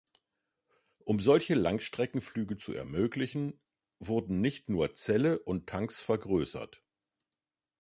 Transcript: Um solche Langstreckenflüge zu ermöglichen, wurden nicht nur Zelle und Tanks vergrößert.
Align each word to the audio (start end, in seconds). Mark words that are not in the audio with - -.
Um 1.05 1.19
solche 1.19 1.53
Langstreckenflüge 1.53 2.57
zu 2.57 2.73
ermöglichen, 2.73 3.61
wurden 3.99 4.41
nicht 4.41 4.67
nur 4.67 4.95
Zelle 4.95 5.37
und 5.37 5.67
Tanks 5.69 6.01
vergrößert. 6.01 6.81